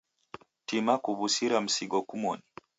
Tima 0.65 0.93
kuw'usira 1.03 1.57
msigo 1.65 1.99
kumoni. 2.09 2.43